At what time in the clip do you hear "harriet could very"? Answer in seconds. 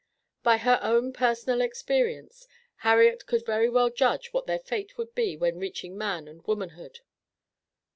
2.77-3.69